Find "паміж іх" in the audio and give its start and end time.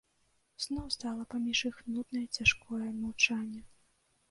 1.35-1.77